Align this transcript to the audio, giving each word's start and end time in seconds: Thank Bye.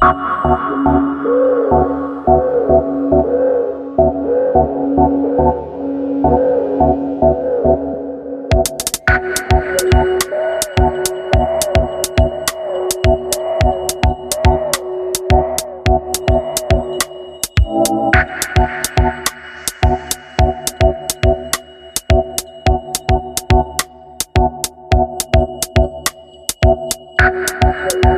Thank 0.82 1.11
Bye. 27.82 28.11